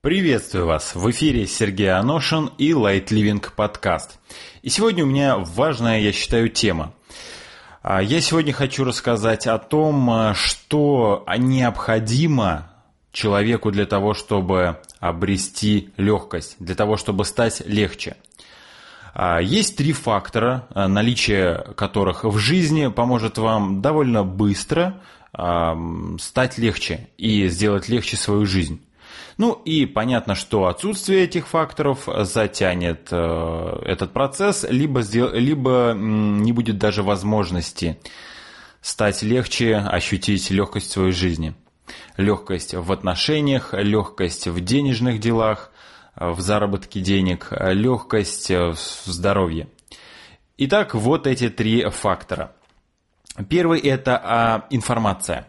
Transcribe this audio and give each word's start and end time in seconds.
Приветствую 0.00 0.66
вас! 0.66 0.94
В 0.94 1.10
эфире 1.10 1.44
Сергей 1.48 1.90
Аношин 1.90 2.52
и 2.56 2.70
Light 2.70 3.08
Living 3.08 3.44
подкаст. 3.56 4.20
И 4.62 4.68
сегодня 4.68 5.02
у 5.02 5.08
меня 5.08 5.38
важная, 5.38 5.98
я 5.98 6.12
считаю, 6.12 6.50
тема. 6.50 6.94
А, 7.82 8.00
я 8.00 8.20
сегодня 8.20 8.52
хочу 8.52 8.84
рассказать 8.84 9.48
о 9.48 9.58
том, 9.58 10.08
а, 10.08 10.34
что 10.34 11.26
необходимо 11.36 12.70
человеку 13.10 13.72
для 13.72 13.86
того, 13.86 14.14
чтобы 14.14 14.78
обрести 15.00 15.90
легкость, 15.96 16.54
для 16.60 16.76
того, 16.76 16.96
чтобы 16.96 17.24
стать 17.24 17.66
легче. 17.66 18.16
А, 19.14 19.40
есть 19.40 19.76
три 19.76 19.92
фактора, 19.92 20.68
наличие 20.76 21.74
которых 21.74 22.22
в 22.22 22.38
жизни 22.38 22.86
поможет 22.86 23.36
вам 23.36 23.82
довольно 23.82 24.22
быстро 24.22 25.02
стать 25.32 26.56
легче 26.56 27.08
и 27.18 27.48
сделать 27.48 27.88
легче 27.88 28.16
свою 28.16 28.46
жизнь. 28.46 28.80
Ну 29.38 29.52
и 29.64 29.86
понятно, 29.86 30.34
что 30.34 30.66
отсутствие 30.66 31.22
этих 31.22 31.46
факторов 31.46 32.08
затянет 32.22 33.08
э, 33.12 33.82
этот 33.84 34.12
процесс, 34.12 34.66
либо, 34.68 35.00
либо 35.00 35.94
не 35.96 36.52
будет 36.52 36.78
даже 36.78 37.04
возможности 37.04 37.98
стать 38.80 39.22
легче, 39.22 39.76
ощутить 39.76 40.50
легкость 40.50 40.88
в 40.88 40.92
своей 40.92 41.12
жизни. 41.12 41.54
Легкость 42.16 42.74
в 42.74 42.90
отношениях, 42.90 43.72
легкость 43.74 44.48
в 44.48 44.60
денежных 44.60 45.20
делах, 45.20 45.70
в 46.16 46.40
заработке 46.40 47.00
денег, 47.00 47.48
легкость 47.52 48.50
в 48.50 48.76
здоровье. 49.04 49.68
Итак, 50.56 50.94
вот 50.94 51.28
эти 51.28 51.48
три 51.48 51.88
фактора. 51.88 52.52
Первый– 53.48 53.78
это 53.80 54.20
а, 54.22 54.66
информация. 54.70 55.48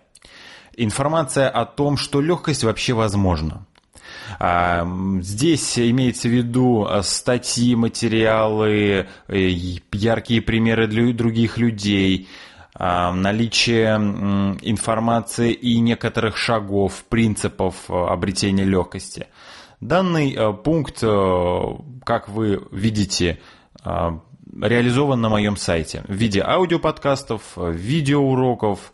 Информация 0.78 1.50
о 1.50 1.66
том, 1.66 1.98
что 1.98 2.22
легкость 2.22 2.64
вообще 2.64 2.94
возможна. 2.94 3.66
А, 4.38 4.88
здесь 5.22 5.80
имеется 5.80 6.28
в 6.28 6.32
виду 6.32 6.86
а, 6.86 7.02
статьи, 7.02 7.76
материалы, 7.76 9.08
э, 9.28 9.38
яркие 9.92 10.42
примеры 10.42 10.88
для 10.88 11.12
других 11.14 11.58
людей, 11.58 12.28
а, 12.76 13.12
наличие 13.12 13.96
информации 14.62 15.52
и 15.52 15.80
некоторых 15.80 16.38
шагов, 16.38 17.04
принципов 17.10 17.90
обретения 17.90 18.66
легкости. 18.66 19.28
Данный 19.82 20.38
пункт, 20.62 21.00
как 21.00 22.28
вы 22.28 22.62
видите, 22.72 23.40
реализован 23.82 25.22
на 25.22 25.30
моем 25.30 25.56
сайте 25.56 26.04
в 26.06 26.14
виде 26.14 26.42
аудиоподкастов, 26.42 27.44
видеоуроков. 27.56 28.92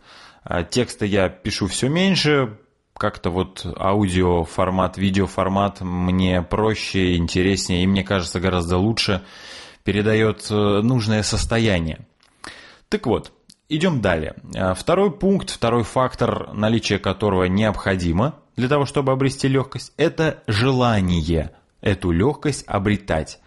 Тексты 0.70 1.08
я 1.08 1.28
пишу 1.30 1.66
все 1.66 1.90
меньше, 1.90 2.60
как-то 2.98 3.30
вот 3.30 3.66
аудиоформат, 3.78 4.98
видеоформат 4.98 5.82
мне 5.82 6.42
проще, 6.42 7.16
интереснее 7.16 7.84
и 7.84 7.88
мне 7.88 8.04
кажется 8.04 8.40
гораздо 8.40 8.78
лучше 8.78 9.24
передает 9.84 10.48
э, 10.50 10.82
нужное 10.82 11.22
состояние. 11.22 12.08
Так 12.90 13.06
вот, 13.06 13.32
идем 13.70 14.02
далее. 14.02 14.36
Э, 14.56 14.74
второй 14.74 15.12
пункт, 15.12 15.50
второй 15.50 15.84
фактор, 15.84 16.54
наличие 16.54 17.00
которого 17.00 17.46
необходимо 17.46 18.36
для 18.56 18.70
того, 18.70 18.86
чтобы 18.86 19.12
обрести 19.12 19.48
легкость, 19.48 19.94
это 19.98 20.44
желание 20.48 21.52
эту 21.82 22.12
легкость 22.12 22.64
обретать. 22.68 23.40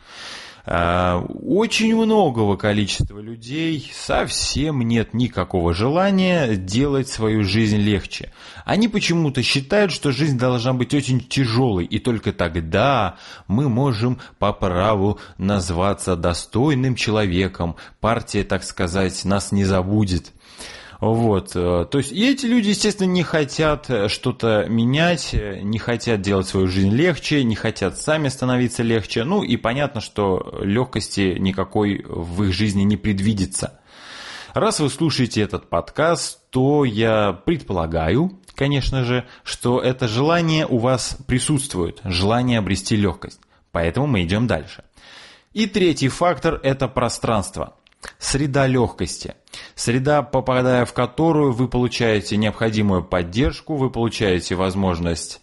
Э, 0.70 1.22
очень 1.44 1.96
многого 1.96 2.58
количества 2.58 3.20
людей 3.20 3.90
совсем 3.94 4.82
нет 4.82 5.14
никакого 5.14 5.72
желания 5.72 6.56
делать 6.56 7.08
свою 7.08 7.42
жизнь 7.42 7.78
легче. 7.78 8.32
Они 8.66 8.86
почему-то 8.86 9.42
считают, 9.42 9.92
что 9.92 10.12
жизнь 10.12 10.36
должна 10.36 10.74
быть 10.74 10.92
очень 10.92 11.20
тяжелой, 11.20 11.86
и 11.86 11.98
только 11.98 12.34
тогда 12.34 13.16
мы 13.46 13.70
можем 13.70 14.18
по 14.38 14.52
праву 14.52 15.18
назваться 15.38 16.16
достойным 16.16 16.96
человеком. 16.96 17.76
Партия, 18.00 18.44
так 18.44 18.62
сказать, 18.62 19.24
нас 19.24 19.52
не 19.52 19.64
забудет. 19.64 20.32
Вот, 21.00 21.52
э, 21.54 21.86
то 21.88 21.98
есть, 21.98 22.10
и 22.10 22.28
эти 22.28 22.46
люди, 22.46 22.70
естественно, 22.70 23.06
не 23.06 23.22
хотят 23.22 23.88
э, 23.88 24.08
что-то 24.08 24.66
менять, 24.68 25.32
э, 25.32 25.60
не 25.60 25.78
хотят 25.78 26.22
делать 26.22 26.48
свою 26.48 26.66
жизнь 26.66 26.90
легче, 26.90 27.44
не 27.44 27.54
хотят 27.54 27.98
сами 27.98 28.28
становиться 28.28 28.82
легче. 28.82 29.22
Ну 29.22 29.44
и 29.44 29.56
понятно, 29.56 30.00
что 30.00 30.58
легкости 30.60 31.36
никакой 31.38 32.04
в 32.04 32.42
их 32.42 32.52
жизни 32.52 32.82
не 32.82 32.96
предвидится. 32.96 33.80
Раз 34.54 34.80
вы 34.80 34.90
слушаете 34.90 35.40
этот 35.40 35.68
подкаст, 35.68 36.40
то 36.50 36.84
я 36.84 37.32
предполагаю, 37.32 38.32
конечно 38.56 39.04
же, 39.04 39.24
что 39.44 39.80
это 39.80 40.08
желание 40.08 40.66
у 40.66 40.78
вас 40.78 41.16
присутствует, 41.28 42.00
желание 42.02 42.58
обрести 42.58 42.96
легкость. 42.96 43.38
Поэтому 43.70 44.08
мы 44.08 44.24
идем 44.24 44.48
дальше. 44.48 44.82
И 45.52 45.66
третий 45.66 46.08
фактор– 46.08 46.58
это 46.64 46.88
пространство. 46.88 47.76
Среда 48.18 48.66
легкости. 48.66 49.34
Среда, 49.78 50.22
попадая 50.22 50.84
в 50.84 50.92
которую 50.92 51.52
вы 51.52 51.68
получаете 51.68 52.36
необходимую 52.36 53.04
поддержку, 53.04 53.76
вы 53.76 53.90
получаете 53.90 54.56
возможность, 54.56 55.40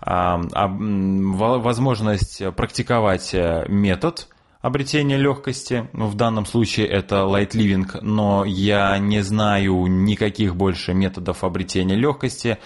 а, 0.00 0.40
возможность 0.66 2.42
практиковать 2.56 3.32
э, 3.34 3.66
метод 3.68 4.26
обретения 4.60 5.16
легкости. 5.16 5.88
Ну, 5.92 6.08
в 6.08 6.16
данном 6.16 6.44
случае 6.44 6.88
это 6.88 7.18
light 7.18 7.52
living, 7.52 7.86
но 8.02 8.44
я 8.44 8.98
не 8.98 9.20
знаю 9.20 9.86
никаких 9.86 10.56
больше 10.56 10.92
методов 10.92 11.44
обретения 11.44 11.94
легкости, 11.94 12.58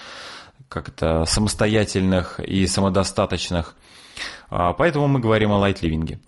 как-то 0.70 1.26
самостоятельных 1.26 2.40
и 2.40 2.66
самодостаточных. 2.66 3.76
А, 4.48 4.72
поэтому 4.72 5.08
мы 5.08 5.20
говорим 5.20 5.52
о 5.52 5.60
light 5.60 5.82
living. 5.82 6.18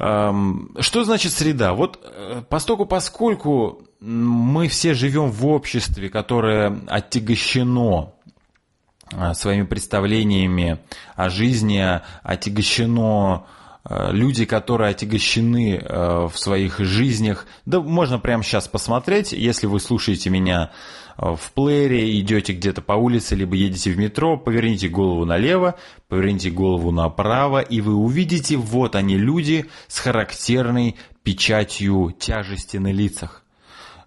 Что 0.00 1.04
значит 1.04 1.32
среда? 1.32 1.74
Вот 1.74 2.00
э, 2.02 2.42
постоку 2.48 2.86
поскольку 2.86 3.82
мы 4.00 4.68
все 4.68 4.94
живем 4.94 5.30
в 5.30 5.46
обществе, 5.46 6.08
которое 6.08 6.80
отягощено 6.86 8.14
а, 9.12 9.34
своими 9.34 9.64
представлениями 9.64 10.78
о 11.16 11.28
жизни, 11.28 12.00
отягощено 12.22 13.44
э, 13.44 13.59
люди, 13.88 14.44
которые 14.44 14.90
отягощены 14.90 15.76
э, 15.76 16.28
в 16.30 16.38
своих 16.38 16.78
жизнях. 16.78 17.46
Да 17.64 17.80
можно 17.80 18.18
прямо 18.18 18.42
сейчас 18.42 18.68
посмотреть, 18.68 19.32
если 19.32 19.66
вы 19.66 19.80
слушаете 19.80 20.30
меня 20.30 20.70
в 21.16 21.52
плеере, 21.54 22.18
идете 22.20 22.54
где-то 22.54 22.80
по 22.80 22.94
улице, 22.94 23.34
либо 23.34 23.54
едете 23.54 23.90
в 23.90 23.98
метро, 23.98 24.38
поверните 24.38 24.88
голову 24.88 25.26
налево, 25.26 25.76
поверните 26.08 26.50
голову 26.50 26.92
направо, 26.92 27.60
и 27.60 27.80
вы 27.80 27.94
увидите, 27.94 28.56
вот 28.56 28.96
они 28.96 29.18
люди 29.18 29.66
с 29.86 29.98
характерной 29.98 30.96
печатью 31.22 32.14
тяжести 32.18 32.78
на 32.78 32.90
лицах. 32.90 33.44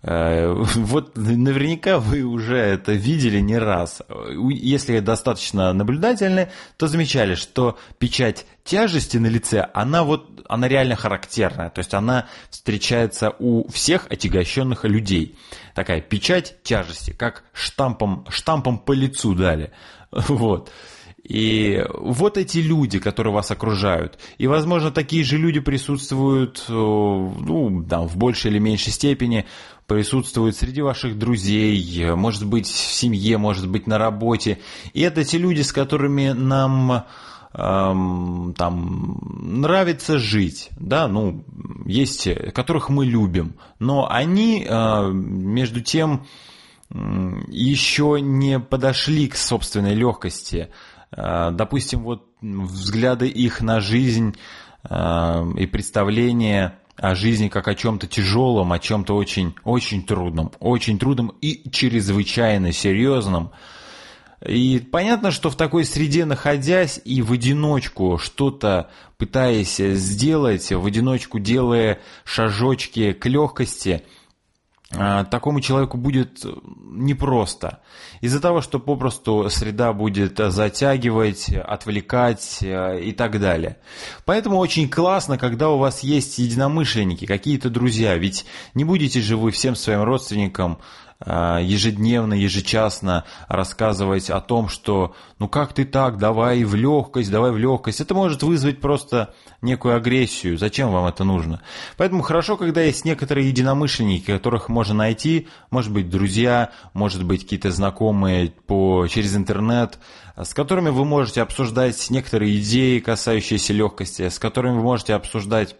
Э, 0.03 0.53
вот 0.75 1.17
наверняка 1.17 1.99
вы 1.99 2.23
уже 2.23 2.57
это 2.57 2.91
видели 2.91 3.39
не 3.39 3.57
раз. 3.57 4.01
Если 4.49 4.99
достаточно 4.99 5.71
наблюдательны, 5.73 6.51
то 6.77 6.87
замечали, 6.87 7.35
что 7.35 7.77
печать 7.99 8.45
тяжести 8.63 9.17
на 9.17 9.27
лице, 9.27 9.69
она 9.73 10.03
вот, 10.03 10.45
она 10.47 10.67
реально 10.67 10.95
характерная. 10.95 11.69
То 11.69 11.79
есть 11.79 11.93
она 11.93 12.27
встречается 12.49 13.33
у 13.39 13.69
всех 13.71 14.07
отягощенных 14.09 14.83
людей. 14.83 15.37
Такая 15.73 16.01
печать 16.01 16.61
тяжести, 16.63 17.11
как 17.11 17.43
штампом, 17.53 18.25
штампом 18.29 18.79
по 18.79 18.91
лицу 18.91 19.33
дали. 19.33 19.71
Вот. 20.11 20.69
И 21.23 21.81
вот 21.93 22.37
эти 22.37 22.57
люди, 22.57 22.99
которые 22.99 23.33
вас 23.33 23.49
окружают, 23.49 24.19
и, 24.37 24.47
возможно, 24.47 24.91
такие 24.91 25.23
же 25.23 25.37
люди 25.37 25.61
присутствуют, 25.61 26.65
э, 26.67 26.73
ну, 26.73 27.81
да, 27.87 28.01
в 28.01 28.17
большей 28.17 28.51
или 28.51 28.59
меньшей 28.59 28.91
степени, 28.91 29.45
присутствуют 29.87 30.57
среди 30.57 30.81
ваших 30.81 31.17
друзей, 31.17 32.13
может 32.15 32.45
быть, 32.45 32.67
в 32.67 32.93
семье, 32.93 33.37
может 33.37 33.69
быть, 33.69 33.87
на 33.87 33.97
работе. 33.97 34.59
И 34.93 35.01
это 35.01 35.23
те 35.23 35.37
люди, 35.37 35.61
с 35.61 35.71
которыми 35.71 36.31
нам 36.31 37.05
эм, 37.53 38.53
там 38.57 39.19
нравится 39.61 40.17
жить, 40.17 40.69
да, 40.77 41.07
ну, 41.07 41.45
есть, 41.85 42.27
которых 42.53 42.89
мы 42.89 43.05
любим, 43.05 43.55
но 43.79 44.09
они, 44.09 44.65
э, 44.67 45.11
между 45.11 45.81
тем, 45.81 46.25
еще 46.89 48.19
не 48.21 48.59
подошли 48.59 49.27
к 49.27 49.35
собственной 49.35 49.95
легкости, 49.95 50.69
допустим, 51.15 52.03
вот 52.03 52.27
взгляды 52.41 53.27
их 53.27 53.61
на 53.61 53.79
жизнь 53.79 54.35
э, 54.89 55.51
и 55.57 55.65
представление 55.65 56.77
о 56.95 57.15
жизни 57.15 57.47
как 57.47 57.67
о 57.67 57.75
чем-то 57.75 58.07
тяжелом, 58.07 58.71
о 58.71 58.79
чем-то 58.79 59.15
очень, 59.15 59.55
очень 59.63 60.03
трудном, 60.03 60.51
очень 60.59 60.99
трудном 60.99 61.33
и 61.41 61.69
чрезвычайно 61.69 62.71
серьезном. 62.71 63.51
И 64.45 64.79
понятно, 64.91 65.31
что 65.31 65.49
в 65.49 65.55
такой 65.55 65.85
среде 65.85 66.25
находясь 66.25 66.99
и 67.05 67.21
в 67.21 67.31
одиночку 67.31 68.17
что-то 68.17 68.89
пытаясь 69.17 69.77
сделать, 69.77 70.71
в 70.71 70.85
одиночку 70.85 71.39
делая 71.39 71.99
шажочки 72.25 73.13
к 73.13 73.25
легкости, 73.25 74.03
такому 74.93 75.61
человеку 75.61 75.97
будет 75.97 76.45
непросто. 76.93 77.79
Из-за 78.21 78.39
того, 78.39 78.61
что 78.61 78.79
попросту 78.79 79.49
среда 79.49 79.93
будет 79.93 80.37
затягивать, 80.37 81.49
отвлекать 81.49 82.59
э, 82.61 83.01
и 83.01 83.11
так 83.11 83.39
далее. 83.39 83.77
Поэтому 84.25 84.57
очень 84.57 84.89
классно, 84.89 85.37
когда 85.37 85.69
у 85.69 85.77
вас 85.77 86.01
есть 86.01 86.37
единомышленники, 86.37 87.25
какие-то 87.25 87.69
друзья. 87.69 88.15
Ведь 88.15 88.45
не 88.73 88.83
будете 88.83 89.19
же 89.19 89.35
вы 89.35 89.51
всем 89.51 89.75
своим 89.75 90.03
родственникам 90.03 90.77
Э, 90.77 91.02
ежедневно, 91.25 92.33
ежечасно 92.33 93.23
рассказывать 93.47 94.29
о 94.29 94.41
том, 94.41 94.67
что 94.67 95.15
ну 95.39 95.47
как 95.47 95.73
ты 95.73 95.85
так, 95.85 96.17
давай 96.17 96.63
в 96.63 96.75
легкость, 96.75 97.31
давай 97.31 97.51
в 97.51 97.57
легкость. 97.57 98.01
Это 98.01 98.13
может 98.13 98.43
вызвать 98.43 98.81
просто 98.81 99.33
некую 99.61 99.95
агрессию. 99.95 100.57
Зачем 100.57 100.91
вам 100.91 101.05
это 101.05 101.23
нужно? 101.23 101.61
Поэтому 101.97 102.23
хорошо, 102.23 102.57
когда 102.57 102.81
есть 102.81 103.05
некоторые 103.05 103.47
единомышленники, 103.47 104.31
которых 104.31 104.69
можно 104.69 104.93
найти, 104.93 105.47
может 105.69 105.91
быть, 105.91 106.09
друзья, 106.09 106.71
может 106.93 107.23
быть, 107.23 107.43
какие-то 107.43 107.71
знакомые 107.71 108.51
по, 108.67 109.07
через 109.07 109.35
интернет, 109.35 109.99
с 110.35 110.53
которыми 110.53 110.89
вы 110.89 111.05
можете 111.05 111.41
обсуждать 111.41 112.09
некоторые 112.09 112.57
идеи, 112.59 112.99
касающиеся 112.99 113.73
легкости, 113.73 114.29
с 114.29 114.39
которыми 114.39 114.77
вы 114.77 114.83
можете 114.83 115.13
обсуждать 115.13 115.75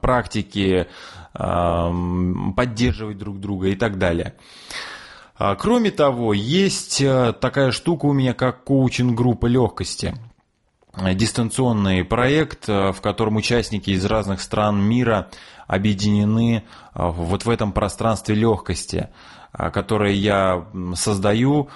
практики, 0.00 0.88
поддерживать 1.34 3.18
друг 3.18 3.40
друга 3.40 3.68
и 3.68 3.74
так 3.74 3.98
далее. 3.98 4.34
А, 5.36 5.56
кроме 5.56 5.90
того, 5.90 6.32
есть 6.32 7.00
э, 7.00 7.32
такая 7.32 7.72
штука 7.72 8.06
у 8.06 8.12
меня, 8.12 8.34
как 8.34 8.62
коучинг-группа 8.64 9.46
легкости. 9.46 10.14
Дистанционный 10.96 12.04
проект, 12.04 12.68
э, 12.68 12.92
в 12.92 13.00
котором 13.00 13.36
участники 13.36 13.90
из 13.90 14.04
разных 14.04 14.40
стран 14.40 14.80
мира 14.80 15.28
объединены 15.66 16.62
э, 16.62 16.62
вот 16.94 17.44
в 17.44 17.50
этом 17.50 17.72
пространстве 17.72 18.36
легкости, 18.36 19.08
которое 19.56 20.12
я 20.12 20.66
создаю 20.94 21.68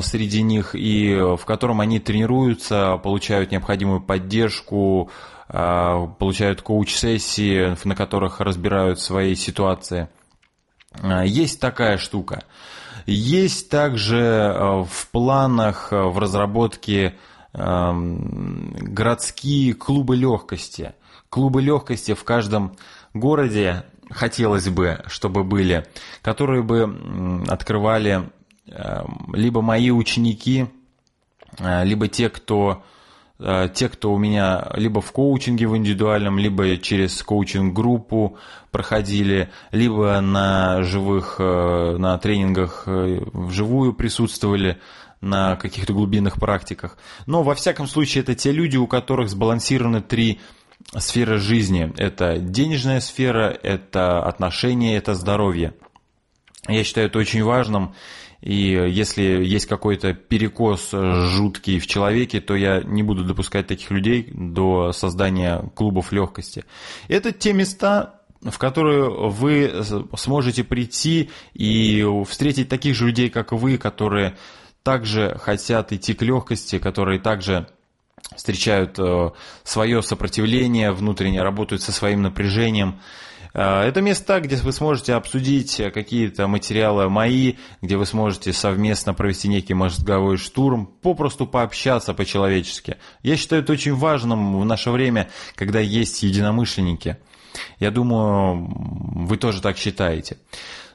среди 0.00 0.42
них 0.42 0.74
и 0.74 1.14
в 1.14 1.44
котором 1.44 1.80
они 1.80 2.00
тренируются, 2.00 2.98
получают 3.02 3.50
необходимую 3.50 4.00
поддержку, 4.00 5.10
а, 5.48 6.06
получают 6.06 6.60
коуч-сессии, 6.62 7.76
на 7.84 7.94
которых 7.94 8.40
разбирают 8.40 9.00
свои 9.00 9.34
ситуации. 9.34 10.08
Есть 11.24 11.60
такая 11.60 11.98
штука. 11.98 12.42
Есть 13.06 13.70
также 13.70 14.84
в 14.88 15.08
планах, 15.10 15.92
в 15.92 16.18
разработке 16.18 17.14
городские 18.80 19.74
клубы 19.74 20.16
легкости. 20.16 20.94
Клубы 21.28 21.62
легкости 21.62 22.14
в 22.14 22.24
каждом 22.24 22.76
городе 23.14 23.84
хотелось 24.10 24.68
бы, 24.68 25.02
чтобы 25.06 25.44
были, 25.44 25.86
которые 26.22 26.62
бы 26.62 27.44
открывали 27.48 28.30
либо 29.32 29.62
мои 29.62 29.90
ученики, 29.90 30.66
либо 31.58 32.06
те, 32.06 32.28
кто 32.28 32.84
Э, 33.40 33.68
те, 33.72 33.88
кто 33.88 34.12
у 34.12 34.18
меня 34.18 34.70
либо 34.74 35.00
в 35.00 35.12
коучинге 35.12 35.66
в 35.66 35.76
индивидуальном, 35.76 36.38
либо 36.38 36.76
через 36.76 37.22
коучинг-группу 37.22 38.36
проходили, 38.70 39.50
либо 39.72 40.20
на 40.20 40.82
живых, 40.82 41.36
э, 41.38 41.96
на 41.96 42.18
тренингах 42.18 42.84
э, 42.86 43.20
вживую 43.32 43.94
присутствовали, 43.94 44.78
на 45.22 45.56
каких-то 45.56 45.92
глубинных 45.92 46.36
практиках. 46.36 46.96
Но 47.26 47.42
во 47.42 47.54
всяком 47.54 47.86
случае 47.86 48.22
это 48.22 48.34
те 48.34 48.52
люди, 48.52 48.78
у 48.78 48.86
которых 48.86 49.28
сбалансированы 49.28 50.00
три 50.00 50.40
сферы 50.96 51.38
жизни. 51.38 51.92
Это 51.96 52.38
денежная 52.38 53.00
сфера, 53.00 53.56
это 53.62 54.22
отношения, 54.22 54.96
это 54.96 55.14
здоровье. 55.14 55.74
Я 56.68 56.84
считаю 56.84 57.08
это 57.08 57.18
очень 57.18 57.42
важным. 57.42 57.94
И 58.40 58.54
если 58.54 59.22
есть 59.22 59.66
какой-то 59.66 60.14
перекос 60.14 60.92
жуткий 60.92 61.78
в 61.78 61.86
человеке, 61.86 62.40
то 62.40 62.56
я 62.56 62.80
не 62.82 63.02
буду 63.02 63.24
допускать 63.24 63.66
таких 63.66 63.90
людей 63.90 64.30
до 64.32 64.92
создания 64.92 65.70
клубов 65.74 66.10
легкости. 66.10 66.64
Это 67.08 67.32
те 67.32 67.52
места, 67.52 68.20
в 68.40 68.56
которые 68.56 69.10
вы 69.10 69.84
сможете 70.16 70.64
прийти 70.64 71.28
и 71.52 72.06
встретить 72.26 72.70
таких 72.70 72.94
же 72.94 73.06
людей, 73.06 73.28
как 73.28 73.52
вы, 73.52 73.76
которые 73.76 74.36
также 74.82 75.36
хотят 75.38 75.92
идти 75.92 76.14
к 76.14 76.22
легкости, 76.22 76.78
которые 76.78 77.20
также 77.20 77.68
встречают 78.36 78.98
э, 78.98 79.30
свое 79.64 80.02
сопротивление 80.02 80.92
внутренне, 80.92 81.42
работают 81.42 81.82
со 81.82 81.92
своим 81.92 82.22
напряжением. 82.22 83.00
Э, 83.54 83.82
это 83.82 84.00
места, 84.00 84.40
где 84.40 84.56
вы 84.56 84.72
сможете 84.72 85.14
обсудить 85.14 85.80
какие-то 85.92 86.46
материалы 86.46 87.08
мои, 87.08 87.54
где 87.82 87.96
вы 87.96 88.06
сможете 88.06 88.52
совместно 88.52 89.14
провести 89.14 89.48
некий 89.48 89.74
мозговой 89.74 90.36
штурм, 90.36 90.86
попросту 90.86 91.46
пообщаться 91.46 92.14
по-человечески. 92.14 92.96
Я 93.22 93.36
считаю 93.36 93.62
это 93.62 93.72
очень 93.72 93.94
важным 93.94 94.60
в 94.60 94.64
наше 94.64 94.90
время, 94.90 95.28
когда 95.54 95.80
есть 95.80 96.22
единомышленники. 96.22 97.16
Я 97.78 97.90
думаю, 97.90 98.68
вы 99.26 99.36
тоже 99.36 99.60
так 99.60 99.76
считаете. 99.76 100.38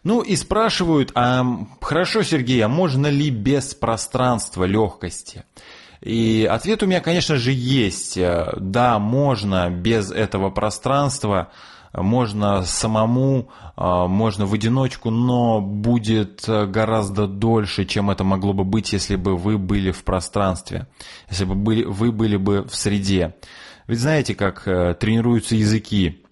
Ну 0.04 0.22
и 0.22 0.36
спрашивают, 0.36 1.12
а 1.16 1.44
хорошо, 1.81 2.22
Сергей, 2.22 2.62
а 2.62 2.68
можно 2.68 3.08
ли 3.08 3.30
без 3.31 3.74
пространства 3.74 4.64
легкости? 4.64 5.44
И 6.06 6.48
ответ 6.50 6.84
у 6.84 6.86
меня, 6.86 7.02
конечно 7.02 7.36
же, 7.36 7.52
есть. 7.52 8.18
Да, 8.57 9.00
можно 9.00 9.69
без 9.69 10.12
этого 10.12 10.52
пространства 10.52 11.52
можно 11.94 12.63
самому, 12.63 13.50
а, 13.75 14.07
можно 14.07 14.46
в 14.46 14.54
одиночку, 14.54 15.10
но 15.10 15.62
будет 15.62 16.48
э, 16.48 16.66
гораздо 16.66 17.28
дольше, 17.28 17.86
чем 17.86 18.10
это 18.10 18.24
могло 18.24 18.54
бы 18.54 18.63
быть, 18.63 18.94
если 18.94 19.16
бы 19.16 19.38
вы 19.38 19.57
были 19.57 19.92
в 19.92 20.04
пространстве, 20.04 20.88
если 21.30 21.46
бы 21.46 21.56
вы 21.86 22.12
были 22.12 22.38
бы 22.38 22.63
в 22.63 22.75
среде. 22.75 23.36
Ведь 23.88 24.00
знаете, 24.00 24.36
как 24.36 24.68
э, 24.68 24.96
тренируются 25.00 25.56
языки? 25.56 26.25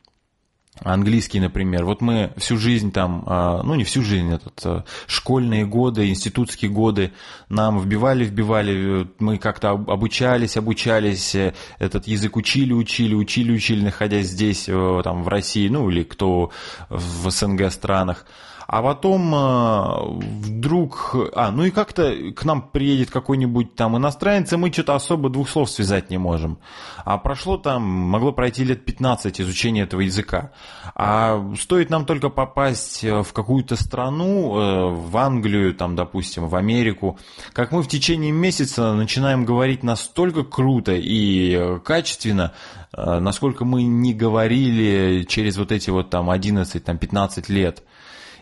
Английский, 0.83 1.39
например. 1.39 1.85
Вот 1.85 2.01
мы 2.01 2.31
всю 2.37 2.57
жизнь 2.57 2.91
там, 2.91 3.23
а, 3.27 3.63
ну 3.63 3.75
не 3.75 3.83
всю 3.83 4.03
жизнь, 4.03 4.33
этот, 4.33 4.61
а, 4.65 4.83
школьные 5.07 5.65
годы, 5.65 6.09
институтские 6.09 6.69
годы 6.69 7.13
нам 7.49 7.79
вбивали, 7.79 8.25
вбивали, 8.25 9.07
мы 9.19 9.37
как-то 9.37 9.71
обучались, 9.71 10.57
обучались, 10.57 11.35
э, 11.35 11.53
этот 11.79 12.07
язык 12.07 12.35
учили, 12.35 12.73
учили, 12.73 13.15
учили, 13.15 13.51
учили, 13.51 13.83
находясь 13.83 14.27
здесь, 14.27 14.65
э, 14.67 15.01
там, 15.03 15.23
в 15.23 15.27
России, 15.27 15.67
ну 15.67 15.89
или 15.89 16.03
кто 16.03 16.51
в 16.89 17.29
СНГ 17.29 17.71
странах. 17.71 18.25
А 18.67 18.81
потом 18.81 19.33
э, 19.33 20.19
вдруг, 20.45 21.15
а, 21.33 21.51
ну 21.51 21.65
и 21.65 21.71
как-то 21.71 22.13
к 22.33 22.45
нам 22.45 22.61
приедет 22.61 23.09
какой-нибудь 23.09 23.75
там 23.75 23.97
иностранец, 23.97 24.53
и 24.53 24.57
мы 24.57 24.71
что-то 24.71 24.95
особо 24.95 25.29
двух 25.29 25.49
слов 25.49 25.69
связать 25.69 26.09
не 26.09 26.17
можем. 26.17 26.59
А 27.03 27.17
прошло 27.17 27.57
там, 27.57 27.83
могло 27.83 28.31
пройти 28.31 28.63
лет 28.63 28.85
15 28.85 29.41
изучения 29.41 29.83
этого 29.83 30.01
языка. 30.01 30.51
А 30.95 31.53
стоит 31.59 31.89
нам 31.89 32.05
только 32.05 32.29
попасть 32.29 33.03
э, 33.03 33.21
в 33.21 33.33
какую-то 33.33 33.75
страну, 33.75 34.57
э, 34.57 34.89
в 34.93 35.17
Англию, 35.17 35.73
там, 35.73 35.95
допустим, 35.95 36.47
в 36.47 36.55
Америку, 36.55 37.19
как 37.51 37.71
мы 37.71 37.83
в 37.83 37.87
течение 37.87 38.31
месяца 38.31 38.93
начинаем 38.93 39.45
говорить 39.45 39.83
настолько 39.83 40.43
круто 40.43 40.93
и 40.93 41.79
качественно, 41.83 42.53
насколько 42.95 43.65
мы 43.65 43.83
не 43.83 44.13
говорили 44.13 45.23
через 45.23 45.57
вот 45.57 45.71
эти 45.71 45.89
вот 45.89 46.09
там 46.09 46.29
11-15 46.29 47.51
лет. 47.51 47.83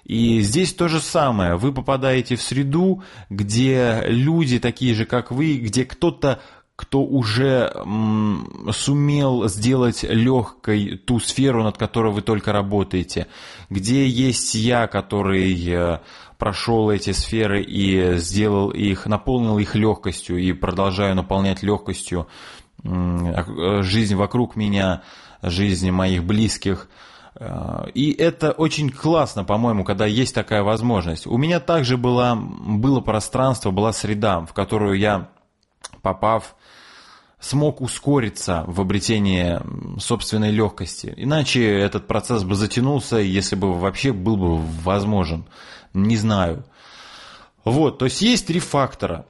И 0.04 0.42
здесь 0.42 0.74
то 0.74 0.88
же 0.88 1.00
самое. 1.00 1.56
Вы 1.56 1.72
попадаете 1.72 2.36
в 2.36 2.42
среду, 2.42 3.04
где 3.30 4.04
люди 4.08 4.60
такие 4.60 4.96
же, 4.96 5.06
как 5.06 5.32
вы, 5.32 5.58
где 5.58 5.86
кто-то 5.86 6.40
кто 6.82 7.04
уже 7.04 7.72
сумел 8.72 9.48
сделать 9.48 10.02
легкой 10.02 10.98
ту 10.98 11.20
сферу, 11.20 11.64
над 11.64 11.78
которой 11.78 12.12
вы 12.12 12.24
только 12.24 12.52
работаете, 12.52 13.28
где 13.70 14.08
есть 14.08 14.56
я, 14.56 14.88
который 14.88 15.56
э, 15.70 16.00
прошел 16.40 16.90
эти 16.90 17.12
сферы 17.12 17.62
и 17.62 18.18
сделал 18.18 18.72
их, 18.72 19.06
наполнил 19.06 19.60
их 19.60 19.76
легкостью 19.76 20.38
и 20.38 20.54
продолжаю 20.54 21.14
наполнять 21.14 21.62
легкостью 21.62 22.28
э, 22.84 23.84
жизнь 23.84 24.16
вокруг 24.16 24.56
меня, 24.56 25.04
жизнь 25.44 25.92
моих 25.92 26.24
близких– 26.24 26.90
и 27.94 28.12
это 28.12 28.52
очень 28.52 28.90
классно, 28.90 29.44
по-моему, 29.44 29.84
когда 29.84 30.06
есть 30.06 30.36
такая 30.36 30.64
возможность. 30.64 31.26
У 31.28 31.38
меня 31.38 31.60
также 31.60 31.98
было, 31.98 32.36
было 32.36 33.00
пространство, 33.00 33.72
была 33.72 33.94
среда, 33.94 34.42
в 34.42 34.54
которую 34.54 35.00
я, 35.00 35.30
попав, 36.02 36.56
смог 37.40 37.82
ускориться 37.82 38.64
в 38.68 38.80
обретении 38.82 39.60
собственной 40.00 40.52
легкости. 40.52 41.14
Иначе 41.18 41.66
этот 41.66 42.08
процесс 42.08 42.44
бы 42.44 42.56
затянулся, 42.56 43.18
если 43.18 43.56
бы 43.56 43.74
вообще 43.74 44.14
был 44.14 44.38
бы 44.38 44.58
возможен. 44.58 45.46
Не 45.94 46.18
знаю. 46.18 46.66
Вот, 47.64 47.98
то 47.98 48.06
есть 48.06 48.22
есть 48.22 48.48
три 48.48 48.60
фактора. 48.60 49.26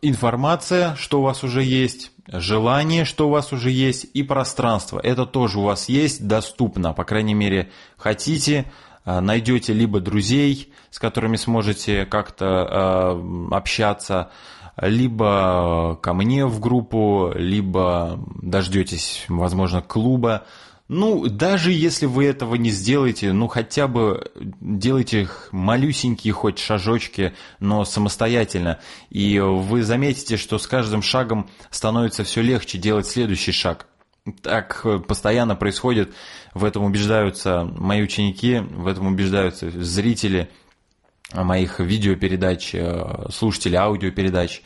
Э, 0.00 0.06
информация, 0.06 0.94
что 0.96 1.20
у 1.20 1.22
вас 1.22 1.44
уже 1.44 1.62
есть, 1.62 2.12
желание, 2.26 3.04
что 3.04 3.28
у 3.28 3.30
вас 3.30 3.52
уже 3.52 3.70
есть, 3.70 4.06
и 4.14 4.22
пространство. 4.22 5.00
Это 5.02 5.26
тоже 5.26 5.58
у 5.58 5.62
вас 5.62 5.88
есть, 5.88 6.26
доступно. 6.26 6.92
По 6.92 7.04
крайней 7.04 7.34
мере, 7.34 7.70
хотите, 7.96 8.70
э, 9.04 9.20
найдете 9.20 9.72
либо 9.72 10.00
друзей, 10.00 10.72
с 10.90 10.98
которыми 10.98 11.36
сможете 11.36 12.06
как-то 12.06 12.46
э, 12.46 13.54
общаться, 13.54 14.30
либо 14.80 15.98
ко 16.02 16.14
мне 16.14 16.46
в 16.46 16.60
группу, 16.60 17.32
либо 17.34 18.18
дождетесь, 18.40 19.24
возможно, 19.28 19.82
клуба. 19.82 20.44
Ну, 20.88 21.28
даже 21.28 21.70
если 21.70 22.06
вы 22.06 22.24
этого 22.24 22.54
не 22.54 22.70
сделаете, 22.70 23.32
ну, 23.32 23.46
хотя 23.46 23.86
бы 23.88 24.32
делайте 24.60 25.28
малюсенькие 25.52 26.32
хоть 26.32 26.58
шажочки, 26.58 27.34
но 27.60 27.84
самостоятельно. 27.84 28.80
И 29.10 29.38
вы 29.38 29.82
заметите, 29.82 30.38
что 30.38 30.58
с 30.58 30.66
каждым 30.66 31.02
шагом 31.02 31.50
становится 31.70 32.24
все 32.24 32.40
легче 32.40 32.78
делать 32.78 33.06
следующий 33.06 33.52
шаг. 33.52 33.86
Так 34.42 34.84
постоянно 35.06 35.56
происходит, 35.56 36.14
в 36.54 36.64
этом 36.64 36.84
убеждаются 36.84 37.64
мои 37.64 38.02
ученики, 38.02 38.58
в 38.58 38.86
этом 38.86 39.08
убеждаются 39.08 39.70
зрители 39.70 40.48
моих 41.34 41.80
видеопередач, 41.80 42.74
э, 42.74 43.26
слушатели 43.30 43.76
аудиопередач 43.76 44.62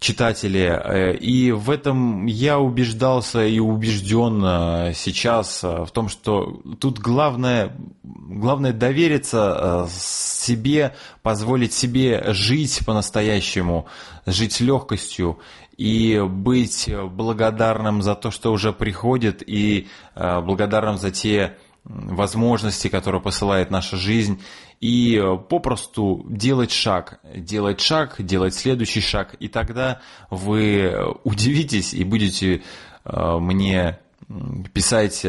читатели. 0.00 0.60
Э, 0.60 1.16
и 1.16 1.52
в 1.52 1.70
этом 1.70 2.26
я 2.26 2.58
убеждался 2.58 3.44
и 3.44 3.58
убежден 3.58 4.42
э, 4.44 4.92
сейчас 4.94 5.62
э, 5.64 5.84
в 5.84 5.90
том, 5.90 6.08
что 6.08 6.60
тут 6.80 6.98
главное, 6.98 7.76
главное 8.02 8.72
довериться 8.72 9.88
себе, 9.90 10.94
позволить 11.22 11.72
себе 11.72 12.32
жить 12.32 12.80
по-настоящему, 12.86 13.86
жить 14.26 14.60
легкостью 14.60 15.38
и 15.76 16.20
быть 16.28 16.90
благодарным 17.10 18.02
за 18.02 18.14
то, 18.14 18.30
что 18.30 18.52
уже 18.52 18.72
приходит, 18.72 19.42
и 19.46 19.86
благодарным 20.16 20.98
за 20.98 21.12
те 21.12 21.56
возможности, 21.88 22.88
которые 22.88 23.22
посылает 23.22 23.70
наша 23.70 23.96
жизнь, 23.96 24.40
и 24.80 25.16
э, 25.16 25.36
попросту 25.36 26.24
делать 26.28 26.70
шаг, 26.70 27.18
делать 27.34 27.80
шаг, 27.80 28.16
делать 28.18 28.54
следующий 28.54 29.00
шаг, 29.00 29.34
и 29.40 29.48
тогда 29.48 30.00
вы 30.30 30.82
э, 30.82 31.04
удивитесь 31.24 31.94
и 31.94 32.04
будете 32.04 32.62
э, 33.04 33.38
мне 33.38 33.98
писать 34.74 35.24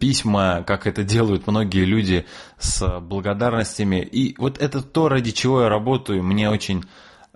письма, 0.00 0.64
как 0.66 0.88
это 0.88 1.04
делают 1.04 1.46
многие 1.46 1.84
люди 1.84 2.26
с 2.58 2.98
благодарностями. 3.00 4.02
И 4.02 4.34
вот 4.36 4.58
это 4.58 4.82
то, 4.82 5.08
ради 5.08 5.30
чего 5.30 5.62
я 5.62 5.68
работаю. 5.68 6.24
Мне 6.24 6.50
очень 6.50 6.82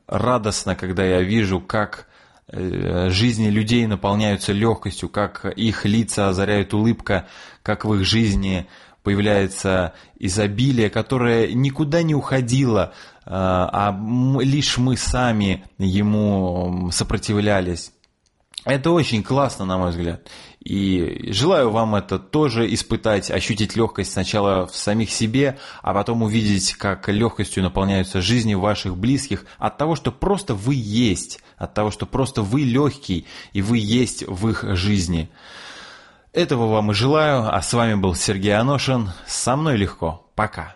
радостно, 0.08 0.74
когда 0.74 1.04
я 1.04 1.22
вижу, 1.22 1.60
как 1.60 2.08
жизни 2.52 3.48
людей 3.48 3.86
наполняются 3.86 4.52
легкостью, 4.52 5.08
как 5.08 5.46
их 5.56 5.84
лица 5.84 6.28
озаряют 6.28 6.74
улыбка, 6.74 7.26
как 7.62 7.84
в 7.84 7.94
их 7.94 8.04
жизни 8.04 8.66
появляется 9.02 9.92
изобилие, 10.18 10.90
которое 10.90 11.52
никуда 11.52 12.02
не 12.02 12.14
уходило, 12.14 12.92
а, 13.26 13.70
а 13.72 14.40
лишь 14.42 14.78
мы 14.78 14.96
сами 14.96 15.64
ему 15.78 16.90
сопротивлялись. 16.90 17.93
Это 18.64 18.92
очень 18.92 19.22
классно, 19.22 19.66
на 19.66 19.76
мой 19.76 19.90
взгляд. 19.90 20.26
И 20.60 21.30
желаю 21.30 21.70
вам 21.70 21.94
это 21.94 22.18
тоже 22.18 22.72
испытать, 22.72 23.30
ощутить 23.30 23.76
легкость 23.76 24.12
сначала 24.12 24.66
в 24.66 24.74
самих 24.74 25.10
себе, 25.10 25.58
а 25.82 25.92
потом 25.92 26.22
увидеть, 26.22 26.72
как 26.74 27.08
легкостью 27.10 27.62
наполняются 27.62 28.22
жизни 28.22 28.54
ваших 28.54 28.96
близких 28.96 29.44
от 29.58 29.76
того, 29.76 29.94
что 29.96 30.10
просто 30.10 30.54
вы 30.54 30.74
есть, 30.76 31.40
от 31.58 31.74
того, 31.74 31.90
что 31.90 32.06
просто 32.06 32.40
вы 32.40 32.62
легкий, 32.62 33.26
и 33.52 33.60
вы 33.60 33.78
есть 33.78 34.24
в 34.26 34.48
их 34.48 34.64
жизни. 34.74 35.28
Этого 36.32 36.66
вам 36.66 36.90
и 36.90 36.94
желаю, 36.94 37.54
а 37.54 37.60
с 37.60 37.72
вами 37.74 37.94
был 37.94 38.14
Сергей 38.14 38.56
Аношин. 38.56 39.10
Со 39.26 39.56
мной 39.56 39.76
легко. 39.76 40.26
Пока. 40.34 40.72